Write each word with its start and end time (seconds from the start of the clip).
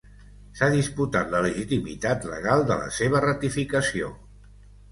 S'ha 0.59 0.69
disputat 0.75 1.29
la 1.33 1.41
legitimitat 1.47 2.27
legal 2.31 2.65
de 2.73 2.79
la 2.81 2.89
seva 2.99 3.25
ratificació. 3.29 4.13